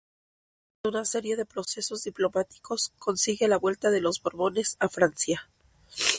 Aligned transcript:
Tras 0.81 0.95
una 0.95 1.05
serie 1.05 1.35
de 1.35 1.45
procesos 1.45 2.03
diplomáticos 2.03 2.91
consigue 2.97 3.47
la 3.47 3.59
vuelta 3.59 3.91
de 3.91 4.01
los 4.01 4.19
Borbones 4.19 4.75
a 4.79 4.89
Francia. 4.89 5.47